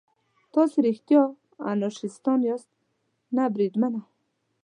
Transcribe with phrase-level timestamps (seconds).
[0.53, 1.21] تاسې رښتیا
[1.71, 2.69] انارشیستان یاست؟
[3.35, 4.01] نه بریدمنه.